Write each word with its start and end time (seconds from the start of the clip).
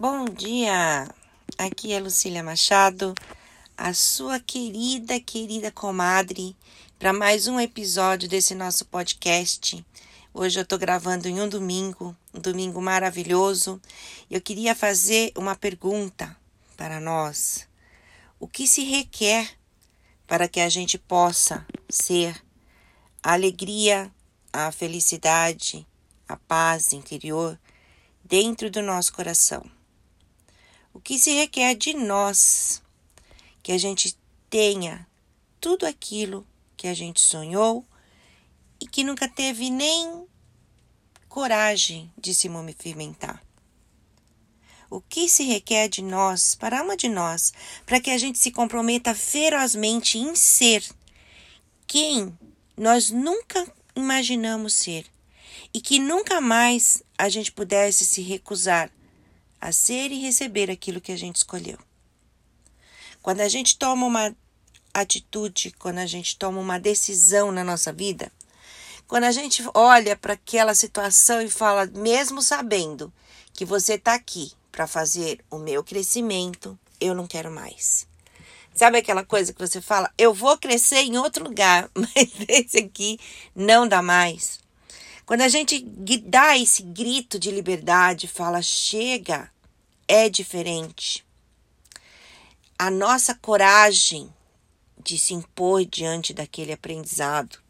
Bom 0.00 0.24
dia! 0.24 1.06
Aqui 1.58 1.92
é 1.92 2.00
Lucília 2.00 2.42
Machado, 2.42 3.14
a 3.76 3.92
sua 3.92 4.40
querida, 4.40 5.20
querida 5.20 5.70
comadre, 5.70 6.56
para 6.98 7.12
mais 7.12 7.46
um 7.46 7.60
episódio 7.60 8.26
desse 8.26 8.54
nosso 8.54 8.86
podcast. 8.86 9.84
Hoje 10.32 10.58
eu 10.58 10.62
estou 10.62 10.78
gravando 10.78 11.28
em 11.28 11.38
um 11.38 11.46
domingo, 11.46 12.16
um 12.32 12.40
domingo 12.40 12.80
maravilhoso. 12.80 13.78
Eu 14.30 14.40
queria 14.40 14.74
fazer 14.74 15.32
uma 15.36 15.54
pergunta 15.54 16.34
para 16.78 16.98
nós. 16.98 17.68
O 18.38 18.48
que 18.48 18.66
se 18.66 18.82
requer 18.82 19.50
para 20.26 20.48
que 20.48 20.60
a 20.60 20.70
gente 20.70 20.96
possa 20.96 21.66
ser 21.90 22.42
a 23.22 23.34
alegria, 23.34 24.10
a 24.50 24.72
felicidade, 24.72 25.86
a 26.26 26.38
paz 26.38 26.94
interior 26.94 27.60
dentro 28.24 28.70
do 28.70 28.80
nosso 28.80 29.12
coração? 29.12 29.62
O 30.92 31.00
que 31.00 31.18
se 31.18 31.32
requer 31.32 31.74
de 31.74 31.94
nós 31.94 32.82
que 33.62 33.72
a 33.72 33.78
gente 33.78 34.16
tenha 34.48 35.06
tudo 35.60 35.86
aquilo 35.86 36.46
que 36.76 36.88
a 36.88 36.94
gente 36.94 37.20
sonhou 37.20 37.84
e 38.80 38.86
que 38.86 39.04
nunca 39.04 39.28
teve 39.28 39.70
nem 39.70 40.26
coragem 41.28 42.12
de 42.18 42.34
se 42.34 42.48
movimentar. 42.48 43.42
O 44.90 45.00
que 45.00 45.28
se 45.28 45.44
requer 45.44 45.88
de 45.88 46.02
nós, 46.02 46.56
para 46.56 46.82
uma 46.82 46.96
de 46.96 47.08
nós, 47.08 47.52
para 47.86 48.00
que 48.00 48.10
a 48.10 48.18
gente 48.18 48.38
se 48.38 48.50
comprometa 48.50 49.14
ferozmente 49.14 50.18
em 50.18 50.34
ser 50.34 50.84
quem 51.86 52.36
nós 52.76 53.10
nunca 53.10 53.72
imaginamos 53.94 54.74
ser 54.74 55.06
e 55.72 55.80
que 55.80 56.00
nunca 56.00 56.40
mais 56.40 57.02
a 57.16 57.28
gente 57.28 57.52
pudesse 57.52 58.04
se 58.04 58.22
recusar 58.22 58.90
a 59.60 59.72
ser 59.72 60.10
e 60.10 60.20
receber 60.20 60.70
aquilo 60.70 61.00
que 61.00 61.12
a 61.12 61.18
gente 61.18 61.36
escolheu. 61.36 61.78
Quando 63.22 63.40
a 63.40 63.48
gente 63.48 63.76
toma 63.76 64.06
uma 64.06 64.34
atitude, 64.94 65.74
quando 65.78 65.98
a 65.98 66.06
gente 66.06 66.36
toma 66.36 66.60
uma 66.60 66.78
decisão 66.78 67.52
na 67.52 67.62
nossa 67.62 67.92
vida, 67.92 68.32
quando 69.06 69.24
a 69.24 69.32
gente 69.32 69.62
olha 69.74 70.16
para 70.16 70.34
aquela 70.34 70.74
situação 70.74 71.42
e 71.42 71.50
fala, 71.50 71.86
mesmo 71.86 72.40
sabendo 72.40 73.12
que 73.52 73.64
você 73.64 73.94
está 73.94 74.14
aqui 74.14 74.52
para 74.70 74.86
fazer 74.86 75.44
o 75.50 75.58
meu 75.58 75.82
crescimento, 75.82 76.78
eu 77.00 77.14
não 77.14 77.26
quero 77.26 77.50
mais. 77.50 78.06
Sabe 78.72 78.98
aquela 78.98 79.24
coisa 79.24 79.52
que 79.52 79.60
você 79.60 79.80
fala, 79.80 80.10
eu 80.16 80.32
vou 80.32 80.56
crescer 80.56 81.00
em 81.00 81.18
outro 81.18 81.44
lugar, 81.44 81.90
mas 81.94 82.30
esse 82.48 82.78
aqui 82.78 83.18
não 83.54 83.86
dá 83.86 84.00
mais. 84.00 84.60
Quando 85.30 85.42
a 85.42 85.48
gente 85.48 85.80
dá 86.24 86.58
esse 86.58 86.82
grito 86.82 87.38
de 87.38 87.52
liberdade, 87.52 88.26
fala, 88.26 88.60
chega, 88.60 89.48
é 90.08 90.28
diferente. 90.28 91.24
A 92.76 92.90
nossa 92.90 93.32
coragem 93.36 94.28
de 95.00 95.16
se 95.16 95.32
impor 95.32 95.84
diante 95.84 96.34
daquele 96.34 96.72
aprendizado 96.72 97.60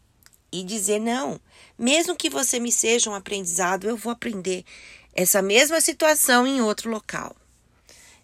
e 0.51 0.63
dizer 0.63 0.99
não, 0.99 1.39
mesmo 1.77 2.15
que 2.15 2.31
você 2.31 2.59
me 2.59 2.71
seja 2.71 3.11
um 3.11 3.13
aprendizado, 3.13 3.87
eu 3.87 3.95
vou 3.95 4.11
aprender 4.11 4.65
essa 5.13 5.39
mesma 5.39 5.79
situação 5.79 6.47
em 6.47 6.61
outro 6.61 6.89
local. 6.89 7.35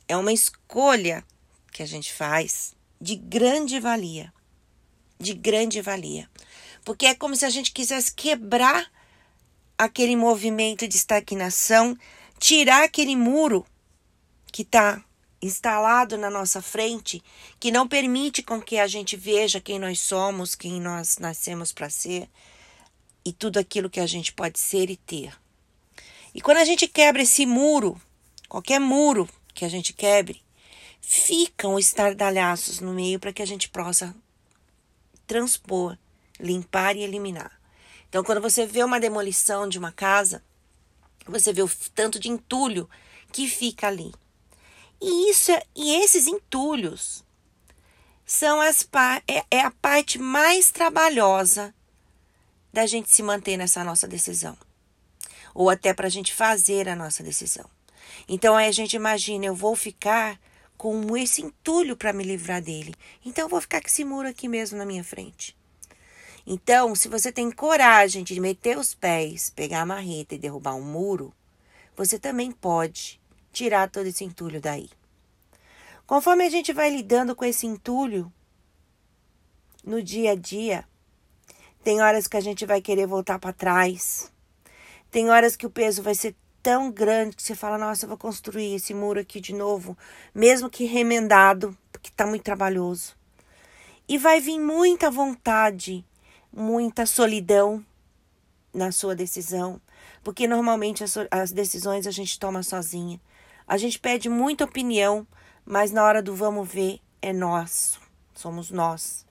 É 0.07 0.17
uma 0.17 0.33
escolha 0.33 1.23
que 1.71 1.83
a 1.83 1.85
gente 1.85 2.11
faz 2.11 2.73
de 2.99 3.15
grande 3.15 3.79
valia. 3.79 4.33
De 5.19 5.35
grande 5.35 5.79
valia. 5.79 6.27
Porque 6.83 7.05
é 7.05 7.13
como 7.13 7.35
se 7.35 7.45
a 7.45 7.51
gente 7.51 7.71
quisesse 7.71 8.11
quebrar 8.15 8.96
aquele 9.77 10.15
movimento 10.15 10.87
de 10.87 10.95
estagnação, 10.95 11.97
tirar 12.39 12.83
aquele 12.83 13.15
muro 13.15 13.65
que 14.51 14.63
está 14.63 15.03
instalado 15.41 16.17
na 16.17 16.29
nossa 16.29 16.61
frente, 16.61 17.23
que 17.59 17.71
não 17.71 17.87
permite 17.87 18.41
com 18.41 18.59
que 18.59 18.79
a 18.79 18.87
gente 18.87 19.15
veja 19.15 19.61
quem 19.61 19.77
nós 19.77 19.99
somos, 19.99 20.55
quem 20.55 20.81
nós 20.81 21.17
nascemos 21.19 21.71
para 21.71 21.89
ser 21.89 22.27
e 23.23 23.31
tudo 23.31 23.59
aquilo 23.59 23.89
que 23.89 23.99
a 23.99 24.07
gente 24.07 24.33
pode 24.33 24.59
ser 24.59 24.89
e 24.89 24.97
ter. 24.97 25.37
E 26.33 26.41
quando 26.41 26.57
a 26.57 26.65
gente 26.65 26.87
quebra 26.87 27.21
esse 27.21 27.45
muro, 27.45 27.99
qualquer 28.47 28.79
muro 28.79 29.29
que 29.53 29.65
a 29.65 29.69
gente 29.69 29.93
quebre, 29.93 30.41
ficam 31.01 31.77
estardalhaços 31.77 32.79
no 32.79 32.93
meio 32.93 33.19
para 33.19 33.33
que 33.33 33.41
a 33.41 33.45
gente 33.45 33.69
possa 33.69 34.15
transpor, 35.25 35.97
limpar 36.39 36.95
e 36.95 37.03
eliminar. 37.03 37.56
Então, 38.09 38.23
quando 38.23 38.41
você 38.41 38.65
vê 38.65 38.83
uma 38.83 38.99
demolição 38.99 39.67
de 39.67 39.77
uma 39.77 39.91
casa, 39.91 40.43
você 41.25 41.51
vê 41.51 41.61
o 41.61 41.69
tanto 41.93 42.19
de 42.19 42.29
entulho 42.29 42.89
que 43.31 43.47
fica 43.47 43.87
ali. 43.87 44.13
E 45.01 45.29
isso 45.29 45.51
é, 45.51 45.63
e 45.75 45.95
esses 45.95 46.27
entulhos 46.27 47.23
são 48.25 48.59
as 48.59 48.87
é, 49.27 49.43
é 49.51 49.61
a 49.61 49.71
parte 49.71 50.17
mais 50.17 50.71
trabalhosa 50.71 51.73
da 52.73 52.85
gente 52.85 53.09
se 53.09 53.23
manter 53.23 53.57
nessa 53.57 53.83
nossa 53.83 54.07
decisão. 54.07 54.57
Ou 55.53 55.69
até 55.69 55.93
para 55.93 56.07
a 56.07 56.09
gente 56.09 56.33
fazer 56.33 56.87
a 56.87 56.95
nossa 56.95 57.23
decisão. 57.23 57.67
Então 58.27 58.55
aí 58.55 58.67
a 58.67 58.71
gente 58.71 58.95
imagina, 58.95 59.45
eu 59.45 59.55
vou 59.55 59.75
ficar 59.75 60.39
com 60.77 61.17
esse 61.17 61.41
entulho 61.41 61.97
para 61.97 62.13
me 62.13 62.23
livrar 62.23 62.61
dele. 62.61 62.93
Então 63.25 63.45
eu 63.45 63.49
vou 63.49 63.59
ficar 63.59 63.81
com 63.81 63.87
esse 63.87 64.05
muro 64.05 64.27
aqui 64.27 64.47
mesmo 64.47 64.77
na 64.77 64.85
minha 64.85 65.03
frente. 65.03 65.56
Então, 66.49 66.95
se 66.95 67.09
você 67.09 67.29
tem 67.29 67.51
coragem 67.51 68.23
de 68.23 68.39
meter 68.39 68.77
os 68.77 68.95
pés, 68.95 69.49
pegar 69.49 69.81
a 69.81 69.85
marreta 69.85 70.33
e 70.33 70.37
derrubar 70.39 70.75
um 70.75 70.81
muro, 70.81 71.33
você 71.93 72.17
também 72.17 72.53
pode 72.53 73.19
tirar 73.51 73.89
todo 73.89 74.05
esse 74.05 74.23
entulho 74.23 74.61
daí. 74.61 74.89
Conforme 76.05 76.45
a 76.45 76.49
gente 76.49 76.71
vai 76.71 76.89
lidando 76.89 77.35
com 77.35 77.43
esse 77.43 77.67
entulho 77.67 78.31
no 79.83 80.01
dia 80.01 80.31
a 80.31 80.35
dia, 80.35 80.85
tem 81.83 81.99
horas 82.01 82.27
que 82.27 82.37
a 82.37 82.41
gente 82.41 82.65
vai 82.65 82.79
querer 82.79 83.07
voltar 83.07 83.39
para 83.39 83.51
trás. 83.51 84.31
Tem 85.11 85.29
horas 85.29 85.57
que 85.57 85.65
o 85.65 85.69
peso 85.69 86.01
vai 86.01 86.15
ser 86.15 86.33
tão 86.63 86.89
grande 86.89 87.35
que 87.35 87.43
você 87.43 87.55
fala: 87.55 87.77
Nossa, 87.77 88.05
eu 88.05 88.09
vou 88.09 88.17
construir 88.17 88.73
esse 88.73 88.93
muro 88.93 89.19
aqui 89.19 89.41
de 89.41 89.53
novo, 89.53 89.97
mesmo 90.33 90.69
que 90.69 90.85
remendado, 90.85 91.77
porque 91.91 92.07
está 92.07 92.25
muito 92.25 92.43
trabalhoso. 92.43 93.17
E 94.07 94.17
vai 94.17 94.39
vir 94.39 94.61
muita 94.61 95.11
vontade, 95.11 96.05
muita 96.57 97.05
solidão 97.05 97.85
na 98.73 98.91
sua 98.91 99.15
decisão, 99.15 99.79
porque 100.23 100.47
normalmente 100.47 101.03
as, 101.03 101.15
as 101.29 101.51
decisões 101.51 102.07
a 102.07 102.11
gente 102.11 102.39
toma 102.39 102.63
sozinha. 102.63 103.21
A 103.67 103.77
gente 103.77 103.99
pede 103.99 104.27
muita 104.27 104.65
opinião, 104.65 105.25
mas 105.63 105.91
na 105.91 106.03
hora 106.03 106.21
do 106.21 106.33
vamos 106.33 106.67
ver 106.67 106.99
é 107.21 107.31
nosso, 107.31 108.01
somos 108.33 108.71
nós. 108.71 109.25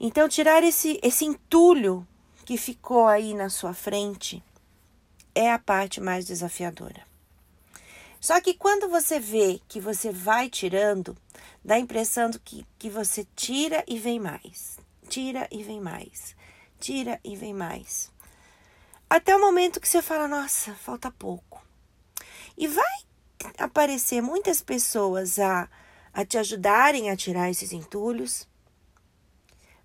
Então, 0.00 0.28
tirar 0.28 0.64
esse, 0.64 0.98
esse 1.00 1.24
entulho 1.24 2.06
que 2.44 2.56
ficou 2.56 3.06
aí 3.06 3.32
na 3.32 3.48
sua 3.48 3.72
frente 3.72 4.42
é 5.32 5.52
a 5.52 5.58
parte 5.58 6.00
mais 6.00 6.26
desafiadora. 6.26 7.02
Só 8.20 8.40
que 8.40 8.54
quando 8.54 8.88
você 8.88 9.20
vê 9.20 9.60
que 9.68 9.80
você 9.80 10.10
vai 10.10 10.48
tirando, 10.48 11.16
dá 11.64 11.76
a 11.76 11.78
impressão 11.78 12.30
que, 12.44 12.66
que 12.78 12.90
você 12.90 13.26
tira 13.36 13.84
e 13.86 13.98
vem 13.98 14.18
mais, 14.18 14.78
tira 15.08 15.48
e 15.50 15.62
vem 15.62 15.80
mais, 15.80 16.34
tira 16.80 17.20
e 17.24 17.36
vem 17.36 17.54
mais. 17.54 18.12
Até 19.08 19.36
o 19.36 19.40
momento 19.40 19.80
que 19.80 19.88
você 19.88 20.02
fala, 20.02 20.26
nossa, 20.26 20.74
falta 20.74 21.10
pouco. 21.10 21.62
E 22.56 22.66
vai 22.66 23.04
aparecer 23.58 24.20
muitas 24.20 24.60
pessoas 24.60 25.38
a, 25.38 25.68
a 26.12 26.24
te 26.24 26.38
ajudarem 26.38 27.10
a 27.10 27.16
tirar 27.16 27.50
esses 27.50 27.72
entulhos. 27.72 28.48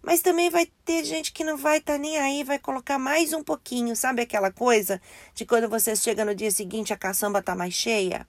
Mas 0.02 0.22
também 0.22 0.50
vai 0.50 0.66
ter 0.86 1.04
gente 1.04 1.34
que 1.34 1.44
não 1.44 1.58
vai 1.58 1.78
estar 1.78 1.94
tá 1.94 2.00
nem 2.00 2.18
aí, 2.18 2.44
vai 2.44 2.58
colocar 2.58 2.98
mais 2.98 3.34
um 3.34 3.44
pouquinho. 3.44 3.96
Sabe 3.96 4.22
aquela 4.22 4.52
coisa 4.52 5.02
de 5.36 5.46
quando 5.46 5.70
você 5.70 5.96
chega 5.96 6.24
no 6.24 6.34
dia 6.34 6.52
seguinte 6.52 6.94
a 6.94 6.98
caçamba 6.98 7.40
está 7.40 7.54
mais 7.54 7.74
cheia? 7.74 8.26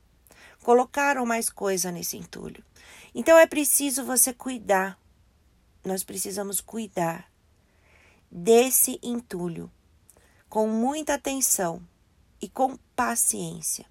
Colocaram 0.63 1.25
mais 1.25 1.49
coisa 1.49 1.91
nesse 1.91 2.17
entulho. 2.17 2.63
Então 3.15 3.39
é 3.39 3.47
preciso 3.47 4.05
você 4.05 4.35
cuidar. 4.35 5.00
Nós 5.85 6.05
precisamos 6.05 6.61
cuidar 6.61 7.31
desse 8.31 8.99
entulho 9.03 9.71
com 10.49 10.69
muita 10.69 11.15
atenção 11.15 11.83
e 12.41 12.49
com 12.49 12.77
paciência. 12.95 13.87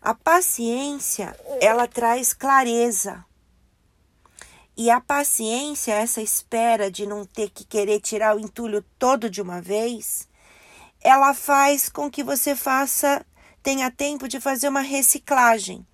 A 0.00 0.14
paciência, 0.14 1.34
ela 1.60 1.88
traz 1.88 2.34
clareza. 2.34 3.24
E 4.76 4.90
a 4.90 5.00
paciência, 5.00 5.92
essa 5.92 6.20
espera 6.20 6.90
de 6.90 7.06
não 7.06 7.24
ter 7.24 7.48
que 7.48 7.64
querer 7.64 8.00
tirar 8.00 8.36
o 8.36 8.40
entulho 8.40 8.84
todo 8.98 9.30
de 9.30 9.40
uma 9.40 9.62
vez, 9.62 10.28
ela 11.00 11.32
faz 11.32 11.88
com 11.88 12.10
que 12.10 12.24
você 12.24 12.56
faça, 12.56 13.24
tenha 13.62 13.90
tempo 13.90 14.28
de 14.28 14.40
fazer 14.40 14.68
uma 14.68 14.80
reciclagem. 14.80 15.86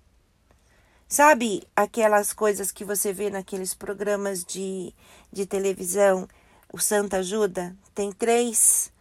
Sabe 1.07 1.67
aquelas 1.75 2.31
coisas 2.31 2.71
que 2.71 2.85
você 2.85 3.11
vê 3.11 3.29
naqueles 3.29 3.73
programas 3.73 4.45
de, 4.45 4.95
de 5.31 5.45
televisão, 5.45 6.27
o 6.71 6.77
Santa 6.79 7.17
Ajuda? 7.17 7.75
Tem 7.93 8.11
três, 8.11 8.91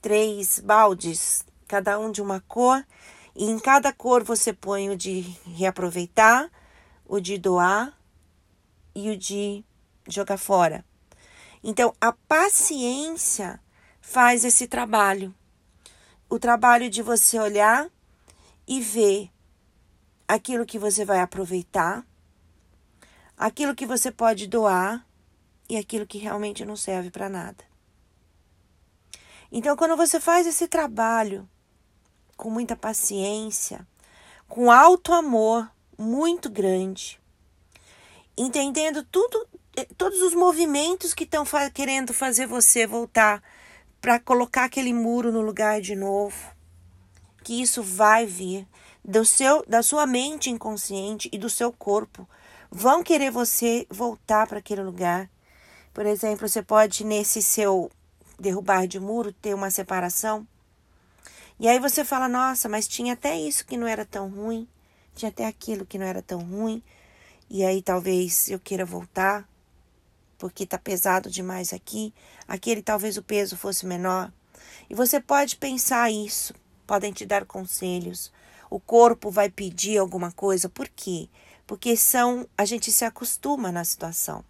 três 0.00 0.60
baldes, 0.60 1.44
cada 1.66 1.98
um 1.98 2.10
de 2.10 2.22
uma 2.22 2.40
cor, 2.40 2.84
E 3.38 3.44
em 3.44 3.58
cada 3.58 3.92
cor 3.92 4.24
você 4.24 4.50
põe 4.50 4.88
o 4.88 4.96
de 4.96 5.20
reaproveitar, 5.44 6.50
o 7.04 7.20
de 7.20 7.36
doar 7.36 7.92
e 8.94 9.10
o 9.10 9.16
de 9.16 9.62
jogar 10.08 10.38
fora. 10.38 10.82
Então, 11.62 11.94
a 12.00 12.12
paciência 12.12 13.60
faz 14.00 14.42
esse 14.42 14.66
trabalho. 14.66 15.34
O 16.30 16.38
trabalho 16.38 16.88
de 16.88 17.02
você 17.02 17.38
olhar 17.38 17.90
e 18.66 18.80
ver 18.80 19.30
aquilo 20.26 20.64
que 20.64 20.78
você 20.78 21.04
vai 21.04 21.20
aproveitar, 21.20 22.04
aquilo 23.36 23.74
que 23.74 23.86
você 23.86 24.10
pode 24.10 24.46
doar 24.46 25.04
e 25.68 25.76
aquilo 25.76 26.06
que 26.06 26.18
realmente 26.18 26.64
não 26.64 26.76
serve 26.76 27.10
para 27.10 27.28
nada. 27.28 27.64
Então, 29.50 29.76
quando 29.76 29.96
você 29.96 30.18
faz 30.18 30.46
esse 30.46 30.66
trabalho 30.66 31.48
com 32.36 32.50
muita 32.50 32.76
paciência, 32.76 33.86
com 34.48 34.70
alto 34.70 35.12
amor 35.12 35.70
muito 35.98 36.50
grande, 36.50 37.20
entendendo 38.36 39.02
tudo 39.04 39.46
eh, 39.76 39.86
todos 39.96 40.20
os 40.22 40.34
movimentos 40.34 41.14
que 41.14 41.24
estão 41.24 41.44
fa 41.44 41.70
querendo 41.70 42.12
fazer 42.12 42.46
você 42.46 42.86
voltar 42.86 43.42
para 44.00 44.20
colocar 44.20 44.64
aquele 44.64 44.92
muro 44.92 45.32
no 45.32 45.40
lugar 45.40 45.80
de 45.80 45.94
novo, 45.94 46.36
que 47.42 47.62
isso 47.62 47.82
vai 47.82 48.26
vir 48.26 48.66
do 49.04 49.24
seu 49.24 49.64
da 49.66 49.82
sua 49.82 50.06
mente 50.06 50.50
inconsciente 50.50 51.28
e 51.32 51.38
do 51.38 51.48
seu 51.48 51.72
corpo 51.72 52.28
vão 52.70 53.02
querer 53.02 53.30
você 53.30 53.86
voltar 53.90 54.46
para 54.46 54.58
aquele 54.58 54.82
lugar. 54.82 55.30
Por 55.92 56.06
exemplo, 56.06 56.48
você 56.48 56.62
pode 56.62 57.04
nesse 57.04 57.42
seu 57.42 57.90
derrubar 58.38 58.86
de 58.86 59.00
muro 59.00 59.32
ter 59.32 59.54
uma 59.54 59.70
separação. 59.70 60.46
E 61.58 61.68
aí 61.68 61.78
você 61.78 62.04
fala: 62.04 62.28
"Nossa, 62.28 62.68
mas 62.68 62.86
tinha 62.86 63.14
até 63.14 63.38
isso 63.38 63.66
que 63.66 63.76
não 63.76 63.86
era 63.86 64.04
tão 64.04 64.28
ruim, 64.28 64.68
tinha 65.14 65.30
até 65.30 65.46
aquilo 65.46 65.86
que 65.86 65.98
não 65.98 66.06
era 66.06 66.22
tão 66.22 66.40
ruim". 66.40 66.82
E 67.48 67.64
aí 67.64 67.80
talvez 67.80 68.48
eu 68.50 68.58
queira 68.58 68.84
voltar 68.84 69.48
porque 70.38 70.64
está 70.64 70.78
pesado 70.78 71.30
demais 71.30 71.72
aqui, 71.72 72.12
aquele 72.46 72.82
talvez 72.82 73.16
o 73.16 73.22
peso 73.22 73.56
fosse 73.56 73.86
menor. 73.86 74.32
E 74.88 74.94
você 74.94 75.20
pode 75.20 75.56
pensar 75.56 76.10
isso, 76.10 76.54
podem 76.86 77.12
te 77.12 77.24
dar 77.24 77.44
conselhos. 77.44 78.32
O 78.68 78.78
corpo 78.78 79.30
vai 79.30 79.48
pedir 79.48 79.98
alguma 79.98 80.30
coisa, 80.32 80.68
por 80.68 80.88
quê? 80.88 81.28
Porque 81.66 81.96
são 81.96 82.46
a 82.56 82.64
gente 82.64 82.92
se 82.92 83.04
acostuma 83.04 83.72
na 83.72 83.84
situação. 83.84 84.44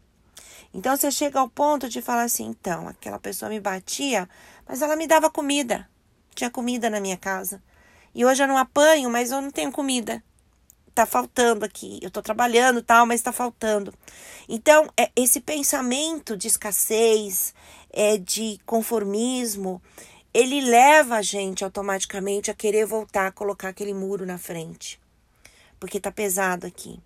Então 0.74 0.96
você 0.96 1.10
chega 1.10 1.40
ao 1.40 1.48
ponto 1.48 1.88
de 1.88 2.02
falar 2.02 2.24
assim, 2.24 2.46
então, 2.46 2.88
aquela 2.88 3.18
pessoa 3.18 3.48
me 3.48 3.60
batia, 3.60 4.28
mas 4.68 4.82
ela 4.82 4.96
me 4.96 5.06
dava 5.06 5.30
comida. 5.30 5.88
Tinha 6.34 6.50
comida 6.50 6.90
na 6.90 7.00
minha 7.00 7.16
casa. 7.16 7.62
E 8.14 8.24
hoje 8.24 8.42
eu 8.42 8.48
não 8.48 8.58
apanho, 8.58 9.10
mas 9.10 9.30
eu 9.30 9.40
não 9.40 9.50
tenho 9.50 9.72
comida 9.72 10.22
tá 10.96 11.04
faltando 11.04 11.62
aqui, 11.62 11.98
eu 12.00 12.10
tô 12.10 12.22
trabalhando 12.22 12.80
tal, 12.80 13.04
mas 13.04 13.20
tá 13.20 13.30
faltando. 13.30 13.92
Então, 14.48 14.88
é, 14.96 15.10
esse 15.14 15.40
pensamento 15.40 16.34
de 16.34 16.48
escassez, 16.48 17.52
é, 17.92 18.16
de 18.16 18.58
conformismo, 18.64 19.82
ele 20.32 20.62
leva 20.62 21.16
a 21.16 21.22
gente 21.22 21.62
automaticamente 21.62 22.50
a 22.50 22.54
querer 22.54 22.86
voltar 22.86 23.26
a 23.26 23.30
colocar 23.30 23.68
aquele 23.68 23.92
muro 23.92 24.24
na 24.24 24.38
frente. 24.38 24.98
Porque 25.78 26.00
tá 26.00 26.10
pesado 26.10 26.66
aqui. 26.66 26.98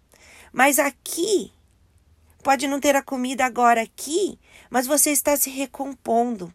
Mas 0.52 0.78
aqui, 0.78 1.52
pode 2.42 2.66
não 2.66 2.80
ter 2.80 2.96
a 2.96 3.02
comida 3.02 3.44
agora 3.44 3.82
aqui, 3.82 4.38
mas 4.68 4.86
você 4.86 5.10
está 5.10 5.36
se 5.36 5.50
recompondo. 5.50 6.52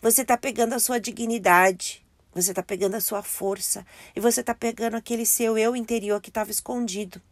Você 0.00 0.22
está 0.22 0.36
pegando 0.36 0.74
a 0.74 0.78
sua 0.78 1.00
dignidade. 1.00 2.04
Você 2.34 2.50
está 2.50 2.62
pegando 2.62 2.96
a 2.96 3.00
sua 3.00 3.22
força 3.22 3.86
e 4.14 4.20
você 4.20 4.40
está 4.40 4.54
pegando 4.54 4.96
aquele 4.96 5.24
seu 5.24 5.56
eu 5.56 5.76
interior 5.76 6.20
que 6.20 6.30
estava 6.30 6.50
escondido. 6.50 7.22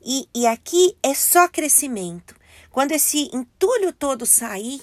E, 0.00 0.28
e 0.34 0.46
aqui 0.46 0.96
é 1.02 1.14
só 1.14 1.48
crescimento. 1.48 2.34
Quando 2.70 2.92
esse 2.92 3.28
entulho 3.34 3.92
todo 3.92 4.24
sair 4.24 4.82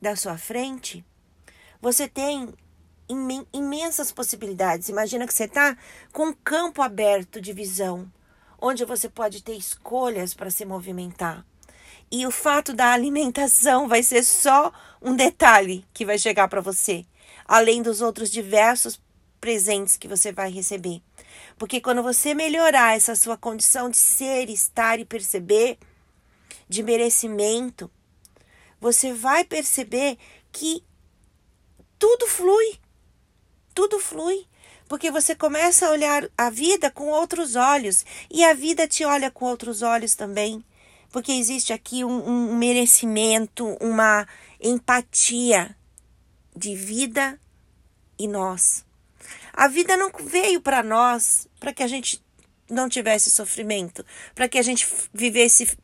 da 0.00 0.16
sua 0.16 0.38
frente, 0.38 1.04
você 1.80 2.08
tem 2.08 2.52
imensas 3.52 4.10
possibilidades. 4.10 4.88
Imagina 4.88 5.26
que 5.26 5.34
você 5.34 5.44
está 5.44 5.76
com 6.12 6.28
um 6.28 6.32
campo 6.32 6.80
aberto 6.80 7.40
de 7.40 7.52
visão, 7.52 8.10
onde 8.66 8.82
você 8.86 9.10
pode 9.10 9.42
ter 9.42 9.54
escolhas 9.54 10.32
para 10.32 10.50
se 10.50 10.64
movimentar. 10.64 11.44
E 12.10 12.26
o 12.26 12.30
fato 12.30 12.72
da 12.72 12.92
alimentação 12.92 13.86
vai 13.86 14.02
ser 14.02 14.22
só 14.24 14.72
um 15.02 15.14
detalhe 15.14 15.84
que 15.92 16.06
vai 16.06 16.18
chegar 16.18 16.48
para 16.48 16.62
você 16.62 17.04
além 17.46 17.82
dos 17.82 18.00
outros 18.00 18.30
diversos 18.30 18.98
presentes 19.40 19.98
que 19.98 20.08
você 20.08 20.32
vai 20.32 20.50
receber. 20.50 21.02
Porque 21.58 21.78
quando 21.80 22.02
você 22.02 22.34
melhorar 22.34 22.96
essa 22.96 23.14
sua 23.14 23.36
condição 23.36 23.90
de 23.90 23.98
ser, 23.98 24.48
estar 24.48 24.98
e 24.98 25.04
perceber, 25.04 25.78
de 26.66 26.82
merecimento, 26.82 27.90
você 28.80 29.12
vai 29.12 29.44
perceber 29.44 30.16
que 30.50 30.82
tudo 31.98 32.26
flui. 32.26 32.78
Tudo 33.74 33.98
flui. 33.98 34.46
Porque 34.88 35.10
você 35.10 35.34
começa 35.34 35.86
a 35.86 35.90
olhar 35.90 36.28
a 36.36 36.50
vida 36.50 36.90
com 36.90 37.08
outros 37.08 37.56
olhos. 37.56 38.04
E 38.30 38.44
a 38.44 38.54
vida 38.54 38.86
te 38.86 39.04
olha 39.04 39.30
com 39.30 39.44
outros 39.46 39.82
olhos 39.82 40.14
também. 40.14 40.64
Porque 41.10 41.32
existe 41.32 41.72
aqui 41.72 42.04
um, 42.04 42.28
um 42.28 42.56
merecimento, 42.56 43.66
uma 43.80 44.26
empatia 44.60 45.76
de 46.56 46.74
vida 46.74 47.38
e 48.18 48.28
nós. 48.28 48.84
A 49.52 49.68
vida 49.68 49.96
não 49.96 50.10
veio 50.20 50.60
para 50.60 50.82
nós 50.82 51.46
para 51.60 51.72
que 51.72 51.82
a 51.82 51.86
gente 51.86 52.22
não 52.68 52.88
tivesse 52.88 53.30
sofrimento, 53.30 54.04
para 54.34 54.48
que 54.48 54.58
a 54.58 54.62
gente 54.62 54.86
vivesse 55.12 55.76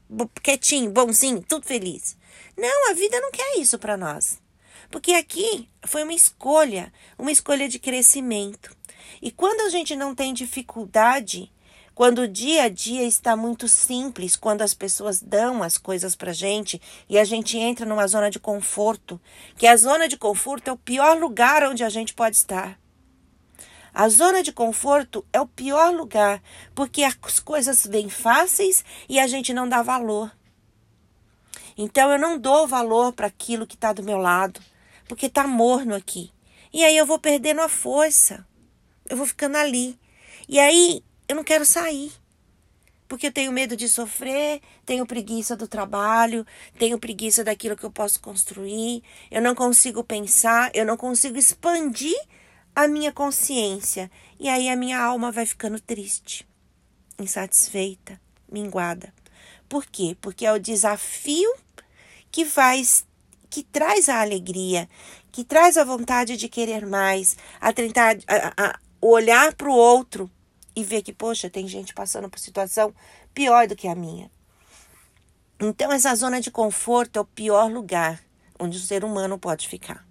quietinho, 0.43 0.91
bonzinho, 0.91 1.45
tudo 1.47 1.67
feliz. 1.67 2.17
Não, 2.57 2.91
a 2.91 2.95
vida 2.95 3.21
não 3.21 3.31
quer 3.31 3.59
isso 3.59 3.79
para 3.79 3.97
nós. 3.97 4.39
Porque 4.91 5.13
aqui 5.13 5.69
foi 5.87 6.03
uma 6.03 6.13
escolha, 6.13 6.93
uma 7.17 7.31
escolha 7.31 7.69
de 7.69 7.79
crescimento. 7.79 8.77
E 9.21 9.31
quando 9.31 9.63
a 9.63 9.69
gente 9.69 9.95
não 9.97 10.15
tem 10.15 10.33
dificuldade, 10.33 11.53
quando 11.95 12.23
o 12.23 12.29
dia 12.29 12.65
a 12.65 12.69
dia 12.69 13.03
está 13.03 13.37
muito 13.37 13.69
simples, 13.69 14.37
quando 14.37 14.63
as 14.63 14.73
pessoas 14.73 15.21
dão 15.21 15.63
as 15.63 15.77
coisas 15.77 16.17
para 16.17 16.33
gente 16.33 16.81
e 17.09 17.19
a 17.19 17.25
gente 17.25 17.59
entra 17.59 17.85
numa 17.85 18.07
zona 18.07 18.31
de 18.31 18.39
conforto, 18.41 19.21
que 19.57 19.67
a 19.67 19.77
zona 19.77 20.09
de 20.09 20.17
conforto 20.17 20.69
é 20.69 20.73
o 20.73 20.79
pior 20.79 21.19
lugar 21.19 21.63
onde 21.65 21.85
a 21.85 21.89
gente 21.89 22.15
pode 22.15 22.37
estar. 22.37 22.79
A 23.93 24.09
zona 24.09 24.43
de 24.43 24.53
conforto 24.53 25.27
é 25.33 25.41
o 25.41 25.47
pior 25.47 25.93
lugar, 25.93 26.41
porque 26.75 27.03
as 27.03 27.41
coisas 27.41 27.85
vêm 27.85 28.09
fáceis 28.09 28.85
e 29.09 29.19
a 29.19 29.27
gente 29.27 29.53
não 29.53 29.69
dá 29.69 29.83
valor. 29.83 30.31
Então 31.77 32.11
eu 32.11 32.19
não 32.19 32.39
dou 32.39 32.67
valor 32.67 33.13
para 33.13 33.27
aquilo 33.27 33.67
que 33.67 33.75
está 33.75 33.93
do 33.93 34.03
meu 34.03 34.17
lado, 34.19 34.61
porque 35.09 35.27
está 35.27 35.47
morno 35.47 35.95
aqui. 35.95 36.33
E 36.73 36.85
aí 36.85 36.97
eu 36.97 37.05
vou 37.05 37.19
perdendo 37.19 37.61
a 37.61 37.69
força. 37.69 38.47
Eu 39.11 39.17
vou 39.17 39.27
ficando 39.27 39.57
ali. 39.57 39.99
E 40.49 40.59
aí 40.59 41.03
eu 41.29 41.37
não 41.37 41.45
quero 41.45 41.67
sair. 41.67 42.13
Porque 43.09 43.27
eu 43.27 43.33
tenho 43.33 43.51
medo 43.51 43.77
de 43.77 43.89
sofrer, 43.89 44.61
tenho 44.87 45.05
preguiça 45.05 45.57
do 45.57 45.67
trabalho, 45.67 46.47
tenho 46.79 46.97
preguiça 46.97 47.43
daquilo 47.43 47.77
que 47.77 47.83
eu 47.83 47.91
posso 47.91 48.21
construir, 48.21 49.03
eu 49.33 49.43
não 49.43 49.53
consigo 49.53 50.05
pensar, 50.05 50.71
eu 50.73 50.87
não 50.87 50.97
consigo 50.97 51.37
expandir 51.37 52.17
a 52.73 52.87
minha 52.87 53.11
consciência. 53.13 54.09
E 54.39 54.49
aí 54.49 54.69
a 54.69 54.77
minha 54.77 54.97
alma 54.97 55.33
vai 55.33 55.45
ficando 55.45 55.81
triste, 55.81 56.47
insatisfeita, 57.19 58.21
minguada. 58.49 59.13
Por 59.69 59.87
quê? 59.87 60.17
Porque 60.21 60.47
é 60.47 60.53
o 60.53 60.61
desafio 60.61 61.53
que 62.31 62.45
faz 62.45 63.05
que 63.51 63.65
traz 63.65 64.09
a 64.09 64.21
alegria, 64.21 64.89
que 65.33 65.43
traz 65.43 65.77
a 65.77 65.83
vontade 65.83 66.37
de 66.37 66.49
querer 66.49 66.87
mais, 66.87 67.37
a 67.61 67.73
tentar 67.73 68.17
a, 68.29 68.69
a 68.69 68.79
olhar 69.01 69.55
para 69.55 69.69
o 69.69 69.75
outro 69.75 70.31
e 70.75 70.85
ver 70.85 71.03
que, 71.03 71.13
poxa, 71.13 71.51
tem 71.51 71.67
gente 71.67 71.95
passando 71.95 72.29
por 72.29 72.39
situação 72.39 72.95
pior 73.35 73.67
do 73.67 73.77
que 73.77 73.89
a 73.89 73.95
minha. 73.95 74.31
Então, 75.59 75.93
essa 75.93 76.15
zona 76.15 76.41
de 76.41 76.51
conforto 76.51 77.19
é 77.19 77.21
o 77.23 77.25
pior 77.25 77.71
lugar 77.71 78.23
onde 78.59 78.77
o 78.77 78.81
ser 78.81 79.05
humano 79.05 79.39
pode 79.39 79.69
ficar. 79.69 80.07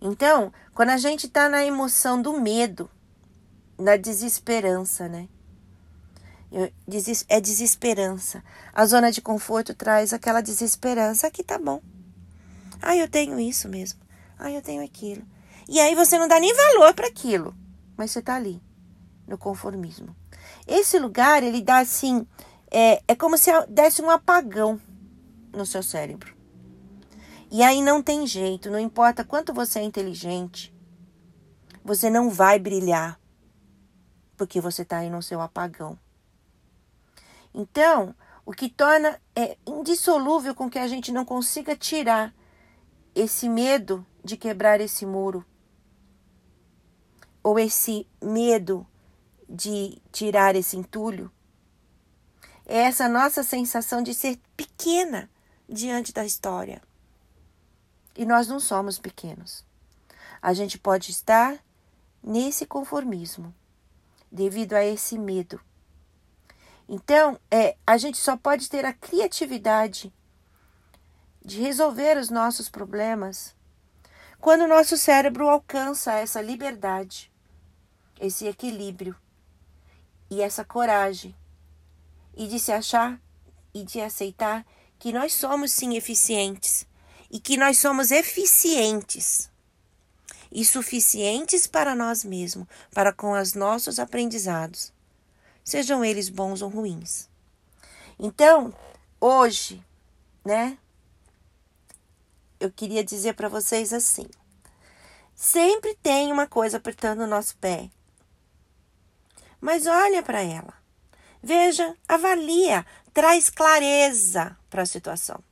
Então, 0.00 0.52
quando 0.74 0.90
a 0.90 0.96
gente 0.96 1.26
está 1.26 1.48
na 1.48 1.64
emoção 1.64 2.20
do 2.22 2.40
medo, 2.40 2.90
da 3.78 3.96
desesperança, 3.96 5.08
né? 5.08 5.28
É 7.28 7.40
desesperança. 7.40 8.42
A 8.72 8.84
zona 8.86 9.12
de 9.12 9.20
conforto 9.20 9.74
traz 9.74 10.12
aquela 10.12 10.40
desesperança. 10.40 11.26
Aqui 11.26 11.44
tá 11.44 11.58
bom. 11.58 11.80
Ah, 12.82 12.96
eu 12.96 13.08
tenho 13.08 13.38
isso 13.38 13.68
mesmo. 13.68 14.00
Ah, 14.38 14.50
eu 14.50 14.62
tenho 14.62 14.82
aquilo. 14.82 15.22
E 15.68 15.78
aí 15.78 15.94
você 15.94 16.18
não 16.18 16.26
dá 16.26 16.40
nem 16.40 16.52
valor 16.54 16.94
para 16.94 17.06
aquilo, 17.06 17.54
mas 18.00 18.12
você 18.12 18.22
tá 18.22 18.34
ali 18.34 18.62
no 19.26 19.36
conformismo. 19.36 20.16
Esse 20.66 20.98
lugar, 20.98 21.42
ele 21.42 21.60
dá 21.60 21.80
assim, 21.80 22.26
é, 22.70 23.02
é 23.06 23.14
como 23.14 23.36
se 23.36 23.50
desse 23.66 24.00
um 24.00 24.08
apagão 24.08 24.80
no 25.52 25.66
seu 25.66 25.82
cérebro. 25.82 26.34
E 27.50 27.62
aí 27.62 27.82
não 27.82 28.02
tem 28.02 28.26
jeito, 28.26 28.70
não 28.70 28.78
importa 28.78 29.22
quanto 29.22 29.52
você 29.52 29.80
é 29.80 29.82
inteligente, 29.82 30.74
você 31.84 32.08
não 32.08 32.30
vai 32.30 32.58
brilhar. 32.58 33.20
porque 34.34 34.62
você 34.62 34.80
está 34.80 35.00
aí 35.00 35.10
no 35.10 35.22
seu 35.22 35.38
apagão. 35.42 35.98
Então, 37.52 38.14
o 38.46 38.52
que 38.52 38.70
torna 38.70 39.20
é 39.36 39.58
indissolúvel 39.66 40.54
com 40.54 40.70
que 40.70 40.78
a 40.78 40.88
gente 40.88 41.12
não 41.12 41.26
consiga 41.26 41.76
tirar 41.76 42.34
esse 43.14 43.46
medo 43.46 44.06
de 44.24 44.38
quebrar 44.38 44.80
esse 44.80 45.04
muro, 45.04 45.44
ou 47.42 47.58
esse 47.58 48.06
medo 48.22 48.86
de 49.48 50.00
tirar 50.12 50.54
esse 50.54 50.76
entulho, 50.76 51.30
é 52.66 52.78
essa 52.78 53.08
nossa 53.08 53.42
sensação 53.42 54.02
de 54.02 54.14
ser 54.14 54.38
pequena 54.56 55.28
diante 55.68 56.12
da 56.12 56.24
história. 56.24 56.80
E 58.16 58.24
nós 58.24 58.48
não 58.48 58.60
somos 58.60 58.98
pequenos. 58.98 59.64
A 60.40 60.52
gente 60.52 60.78
pode 60.78 61.10
estar 61.10 61.58
nesse 62.22 62.66
conformismo 62.66 63.54
devido 64.30 64.74
a 64.74 64.84
esse 64.84 65.18
medo. 65.18 65.60
Então, 66.88 67.38
é, 67.50 67.76
a 67.86 67.96
gente 67.96 68.18
só 68.18 68.36
pode 68.36 68.68
ter 68.68 68.84
a 68.84 68.92
criatividade 68.92 70.12
de 71.44 71.60
resolver 71.60 72.18
os 72.18 72.30
nossos 72.30 72.68
problemas 72.68 73.54
quando 74.40 74.62
o 74.62 74.68
nosso 74.68 74.96
cérebro 74.96 75.48
alcança 75.48 76.14
essa 76.14 76.40
liberdade, 76.40 77.29
esse 78.20 78.46
equilíbrio 78.46 79.16
e 80.30 80.42
essa 80.42 80.64
coragem 80.64 81.34
e 82.36 82.46
de 82.46 82.60
se 82.60 82.70
achar 82.70 83.20
e 83.74 83.82
de 83.82 84.00
aceitar 84.00 84.64
que 84.98 85.12
nós 85.12 85.32
somos 85.32 85.72
sim 85.72 85.96
eficientes 85.96 86.86
e 87.30 87.40
que 87.40 87.56
nós 87.56 87.78
somos 87.78 88.10
eficientes 88.10 89.50
e 90.52 90.64
suficientes 90.64 91.66
para 91.66 91.94
nós 91.94 92.24
mesmos, 92.24 92.66
para 92.92 93.12
com 93.12 93.32
os 93.32 93.54
nossos 93.54 93.98
aprendizados, 93.98 94.92
sejam 95.64 96.04
eles 96.04 96.28
bons 96.28 96.60
ou 96.60 96.68
ruins. 96.68 97.28
Então, 98.18 98.74
hoje, 99.20 99.82
né, 100.44 100.76
eu 102.58 102.70
queria 102.70 103.02
dizer 103.04 103.34
para 103.34 103.48
vocês 103.48 103.92
assim: 103.92 104.26
sempre 105.34 105.94
tem 106.02 106.32
uma 106.32 106.46
coisa 106.46 106.76
apertando 106.76 107.20
o 107.20 107.26
nosso 107.26 107.56
pé. 107.56 107.90
Mas 109.60 109.86
olha 109.86 110.22
para 110.22 110.42
ela. 110.42 110.72
Veja, 111.42 111.96
avalia, 112.08 112.84
traz 113.12 113.50
clareza 113.50 114.56
para 114.68 114.82
a 114.82 114.86
situação. 114.86 115.42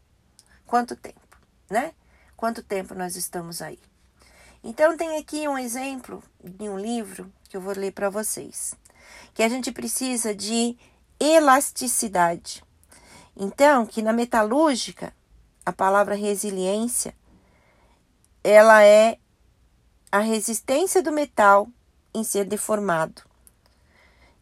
Quanto 0.66 0.96
tempo, 0.96 1.38
né? 1.68 1.92
Quanto 2.36 2.62
tempo 2.62 2.94
nós 2.94 3.16
estamos 3.16 3.60
aí? 3.60 3.78
Então, 4.62 4.96
tem 4.96 5.16
aqui 5.16 5.46
um 5.48 5.56
exemplo 5.56 6.22
de 6.42 6.68
um 6.68 6.78
livro 6.78 7.32
que 7.48 7.56
eu 7.56 7.60
vou 7.60 7.72
ler 7.74 7.92
para 7.92 8.10
vocês, 8.10 8.74
que 9.32 9.42
a 9.42 9.48
gente 9.48 9.72
precisa 9.72 10.34
de 10.34 10.76
elasticidade. 11.18 12.62
Então, 13.36 13.86
que 13.86 14.02
na 14.02 14.12
metalúrgica, 14.12 15.14
a 15.64 15.72
palavra 15.72 16.14
resiliência, 16.14 17.14
ela 18.42 18.84
é 18.84 19.18
a 20.10 20.20
resistência 20.20 21.02
do 21.02 21.12
metal 21.12 21.68
em 22.14 22.24
ser 22.24 22.44
deformado. 22.44 23.27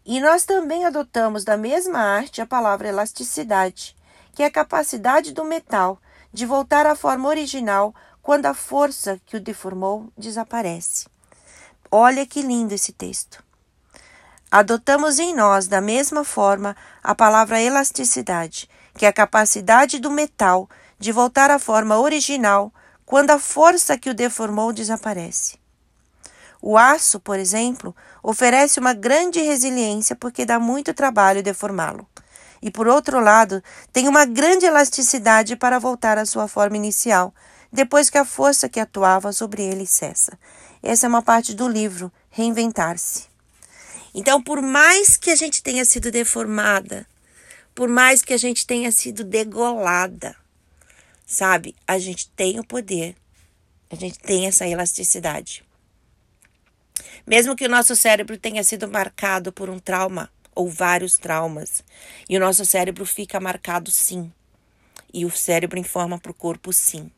E 0.07 0.21
nós 0.21 0.45
também 0.45 0.85
adotamos 0.85 1.43
da 1.43 1.57
mesma 1.57 1.99
arte 1.99 2.41
a 2.41 2.47
palavra 2.47 2.87
elasticidade, 2.87 3.97
que 4.33 4.45
é 4.45 4.47
a 4.47 4.51
capacidade 4.51 5.33
do 5.33 5.45
metal 5.45 5.99
de 6.33 6.47
voltar 6.47 6.87
à 6.87 6.95
forma 6.95 7.29
original 7.29 7.93
quando 8.23 8.47
a 8.47 8.55
força 8.55 9.21
que 9.27 9.37
o 9.37 9.41
deformou 9.41 10.09
desaparece. 10.17 11.09
Olha 11.91 12.25
que 12.25 12.41
lindo 12.41 12.73
esse 12.73 12.93
texto. 12.93 13.43
Adotamos 14.49 15.19
em 15.19 15.35
nós, 15.35 15.67
da 15.67 15.81
mesma 15.81 16.23
forma, 16.23 16.77
a 17.03 17.13
palavra 17.13 17.61
elasticidade, 17.61 18.71
que 18.97 19.07
é 19.07 19.09
a 19.09 19.13
capacidade 19.13 19.99
do 19.99 20.11
metal 20.11 20.71
de 21.01 21.11
voltar 21.11 21.51
à 21.51 21.59
forma 21.59 21.99
original 21.99 22.73
quando 23.05 23.33
a 23.33 23.41
força 23.41 23.99
que 23.99 24.09
o 24.09 24.15
deformou 24.15 24.73
desaparece. 24.73 25.66
O 26.61 26.77
aço, 26.77 27.21
por 27.21 27.39
exemplo, 27.39 27.95
oferece 28.23 28.81
uma 28.81 28.93
grande 28.93 29.41
resiliência 29.41 30.17
porque 30.17 30.45
dá 30.45 30.59
muito 30.59 30.95
trabalho 30.95 31.43
deformá-lo. 31.43 32.09
E, 32.63 32.71
por 32.71 32.89
outro 32.89 33.21
lado, 33.21 33.63
tem 33.93 34.09
uma 34.09 34.25
grande 34.25 34.67
elasticidade 34.67 35.57
para 35.57 35.79
voltar 35.79 36.19
à 36.19 36.25
sua 36.25 36.49
forma 36.49 36.77
inicial, 36.77 37.35
depois 37.71 38.09
que 38.09 38.19
a 38.19 38.25
força 38.25 38.69
que 38.69 38.81
atuava 38.81 39.33
sobre 39.33 39.63
ele 39.63 39.87
cessa. 39.87 40.39
Essa 40.83 41.07
é 41.07 41.09
uma 41.09 41.23
parte 41.23 41.55
do 41.55 41.69
livro 41.69 42.11
Reinventar-se. 42.31 43.25
Então, 44.15 44.43
por 44.43 44.63
mais 44.63 45.17
que 45.17 45.31
a 45.31 45.37
gente 45.37 45.63
tenha 45.63 45.85
sido 45.85 46.11
deformada, 46.11 47.07
por 47.75 47.89
mais 47.89 48.23
que 48.23 48.33
a 48.33 48.39
gente 48.39 48.67
tenha 48.67 48.91
sido 48.91 49.23
degolada, 49.23 50.35
sabe, 51.27 51.77
a 51.87 51.99
gente 51.99 52.31
tem 52.31 52.59
o 52.59 52.65
poder, 52.65 53.15
a 53.91 53.95
gente 53.95 54.19
tem 54.19 54.47
essa 54.47 54.67
elasticidade. 54.67 55.66
Mesmo 57.27 57.57
que 57.57 57.67
o 57.67 57.69
nosso 57.69 57.95
cérebro 57.97 58.39
tenha 58.39 58.63
sido 58.65 58.89
marcado 58.89 59.53
por 59.53 59.69
um 59.69 59.79
trauma 59.79 60.31
ou 60.55 60.69
vários 60.69 61.19
traumas, 61.19 61.85
e 62.29 62.37
o 62.37 62.41
nosso 62.41 62.65
cérebro 62.65 63.05
fica 63.05 63.39
marcado 63.39 63.91
sim, 63.91 64.33
e 65.13 65.27
o 65.27 65.31
cérebro 65.31 65.79
informa 65.79 66.19
para 66.19 66.31
o 66.31 66.35
corpo 66.35 66.73
sim. 66.73 67.11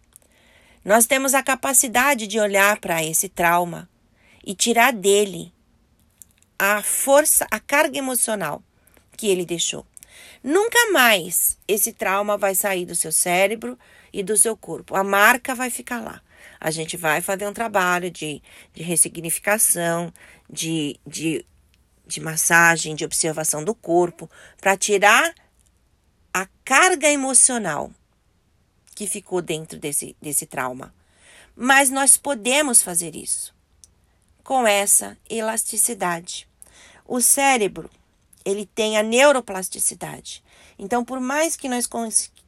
Nós 0.85 1.07
temos 1.07 1.35
a 1.35 1.43
capacidade 1.43 2.27
de 2.27 2.41
olhar 2.41 2.81
para 2.81 3.05
esse 3.05 3.29
trauma 3.29 3.89
e 4.45 4.55
tirar 4.55 4.93
dele 4.93 5.53
a 6.59 6.83
força, 6.83 7.47
a 7.51 7.61
carga 7.61 7.99
emocional 7.99 8.63
que 9.17 9.29
ele 9.29 9.45
deixou. 9.45 9.87
Nunca 10.43 10.91
mais 10.91 11.59
esse 11.69 11.93
trauma 11.93 12.37
vai 12.37 12.55
sair 12.55 12.85
do 12.87 12.95
seu 12.95 13.13
cérebro 13.13 13.79
e 14.13 14.23
do 14.23 14.37
seu 14.37 14.57
corpo. 14.57 14.97
A 14.97 15.05
marca 15.05 15.55
vai 15.55 15.71
ficar 15.71 16.01
lá. 16.01 16.21
A 16.61 16.71
gente 16.71 16.97
vai 16.97 17.21
fazer 17.21 17.47
um 17.47 17.53
trabalho 17.53 18.11
de, 18.11 18.43
de 18.75 18.83
ressignificação, 18.83 20.13
de, 20.51 20.99
de, 21.07 21.45
de 22.07 22.21
massagem, 22.21 22.95
de 22.95 23.05
observação 23.05 23.63
do 23.63 23.75
corpo, 23.75 24.31
para 24.61 24.77
tirar 24.77 25.35
a 26.33 26.47
carga 26.65 27.09
emocional 27.09 27.93
que 28.95 29.07
ficou 29.07 29.41
dentro 29.41 29.79
desse, 29.79 30.17
desse 30.21 30.47
trauma. 30.47 30.93
Mas 31.55 31.91
nós 31.91 32.17
podemos 32.17 32.83
fazer 32.83 33.15
isso 33.15 33.55
com 34.43 34.67
essa 34.67 35.17
elasticidade. 35.29 36.49
O 37.05 37.21
cérebro, 37.21 37.91
ele 38.45 38.65
tem 38.65 38.97
a 38.97 39.03
neuroplasticidade. 39.03 40.43
Então, 40.79 41.05
por 41.05 41.21
mais 41.21 41.55
que 41.55 41.69
nós, 41.69 41.87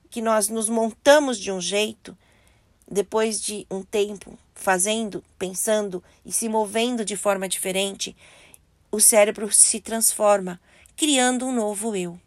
que 0.09 0.23
nós 0.23 0.49
nos 0.49 0.69
montamos 0.69 1.39
de 1.39 1.53
um 1.53 1.61
jeito, 1.61 2.17
depois 2.91 3.41
de 3.41 3.67
um 3.71 3.83
tempo 3.83 4.37
fazendo, 4.55 5.23
pensando 5.39 6.03
e 6.25 6.33
se 6.33 6.49
movendo 6.49 7.05
de 7.05 7.17
forma 7.17 7.49
diferente, 7.49 8.17
o 8.91 8.99
cérebro 8.99 9.53
se 9.53 9.81
transforma, 9.81 10.61
criando 10.97 11.47
um 11.47 11.53
novo 11.53 11.95
eu. 11.95 12.19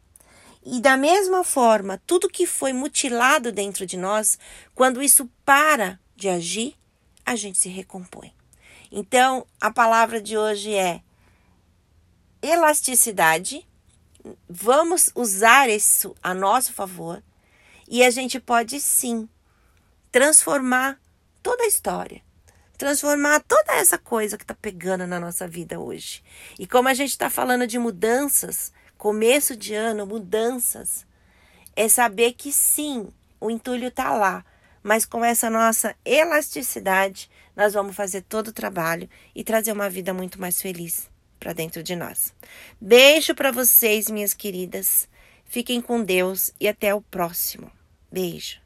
E 0.65 0.79
da 0.79 0.95
mesma 0.95 1.43
forma, 1.43 2.01
tudo 2.07 2.29
que 2.29 2.47
foi 2.47 2.71
mutilado 2.71 3.51
dentro 3.51 3.85
de 3.85 3.97
nós, 3.97 4.39
quando 4.73 5.03
isso 5.03 5.29
para 5.43 5.99
de 6.15 6.29
agir, 6.29 6.75
a 7.25 7.35
gente 7.35 7.57
se 7.57 7.67
recompõe. 7.67 8.33
Então, 8.89 9.45
a 9.59 9.69
palavra 9.69 10.21
de 10.21 10.37
hoje 10.37 10.73
é 10.73 11.01
elasticidade. 12.41 13.67
Vamos 14.47 15.09
usar 15.13 15.69
isso 15.69 16.15
a 16.23 16.33
nosso 16.33 16.71
favor 16.71 17.21
e 17.87 18.03
a 18.03 18.09
gente 18.09 18.39
pode 18.39 18.79
sim 18.79 19.27
transformar 20.13 21.01
toda 21.41 21.63
a 21.63 21.67
história, 21.67 22.21
transformar 22.77 23.39
toda 23.39 23.73
essa 23.73 23.97
coisa 23.97 24.37
que 24.37 24.43
está 24.43 24.53
pegando 24.53 25.07
na 25.07 25.19
nossa 25.19 25.47
vida 25.47 25.79
hoje. 25.79 26.23
E 26.59 26.67
como 26.67 26.87
a 26.87 26.93
gente 26.93 27.09
está 27.09 27.31
falando 27.31 27.65
de 27.65 27.79
mudanças, 27.79 28.71
começo 28.95 29.57
de 29.57 29.73
ano, 29.73 30.05
mudanças, 30.05 31.03
é 31.75 31.89
saber 31.89 32.33
que 32.33 32.51
sim, 32.51 33.09
o 33.41 33.49
entulho 33.49 33.87
está 33.87 34.13
lá, 34.13 34.45
mas 34.83 35.03
com 35.03 35.25
essa 35.25 35.49
nossa 35.49 35.95
elasticidade, 36.05 37.27
nós 37.55 37.73
vamos 37.73 37.95
fazer 37.95 38.21
todo 38.21 38.49
o 38.49 38.53
trabalho 38.53 39.09
e 39.33 39.43
trazer 39.43 39.71
uma 39.71 39.89
vida 39.89 40.13
muito 40.13 40.39
mais 40.39 40.61
feliz 40.61 41.09
para 41.39 41.53
dentro 41.53 41.81
de 41.81 41.95
nós. 41.95 42.31
Beijo 42.79 43.33
para 43.33 43.51
vocês, 43.51 44.11
minhas 44.11 44.35
queridas. 44.35 45.09
Fiquem 45.43 45.81
com 45.81 46.03
Deus 46.03 46.53
e 46.59 46.67
até 46.67 46.93
o 46.93 47.01
próximo. 47.01 47.71
Beijo. 48.11 48.62